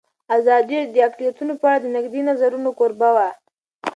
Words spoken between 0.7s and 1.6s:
راډیو د اقلیتونه